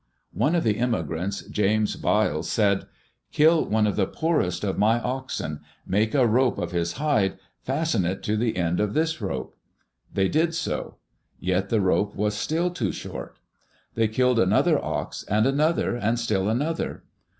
One 0.33 0.55
of 0.55 0.63
the 0.63 0.79
immigrants, 0.79 1.43
James 1.43 1.95
Byles, 1.95 2.49
said:" 2.49 2.87
Kill 3.31 3.63
one 3.65 3.85
of 3.85 3.95
the 3.95 4.07
poorest 4.07 4.63
of 4.63 4.79
my 4.79 4.99
oxen. 4.99 5.59
Make 5.85 6.15
a 6.15 6.25
rope 6.25 6.57
of 6.57 6.71
his 6.71 6.93
hide, 6.93 7.33
and 7.33 7.39
fasten 7.61 8.03
it 8.03 8.23
to 8.23 8.35
the 8.35 8.57
end 8.57 8.79
of 8.79 8.95
this 8.95 9.21
rope.'* 9.21 9.55
They 10.11 10.27
did 10.27 10.55
so. 10.55 10.95
Yet 11.39 11.69
the 11.69 11.81
rope 11.81 12.15
was 12.15 12.33
still 12.33 12.71
too 12.71 12.91
short. 12.91 13.37
They 13.93 14.07
killed 14.07 14.39
another 14.39 14.83
ox, 14.83 15.23
and 15.29 15.45
another, 15.45 15.95
and 15.95 16.17
still 16.17 16.49
another. 16.49 17.03